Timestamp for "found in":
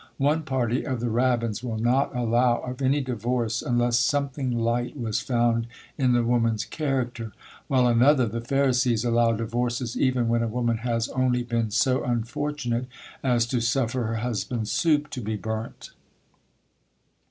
5.21-6.13